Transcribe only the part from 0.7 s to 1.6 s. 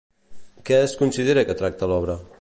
es considera que